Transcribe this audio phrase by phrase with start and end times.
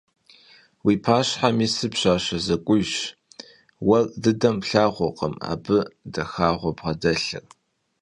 [0.83, 2.95] Vui paşhem yisır pşaşe zek'ujjş,
[3.85, 5.79] vuer dıdem plhağurkhım abı
[6.13, 7.45] daxağeu bğedelhır.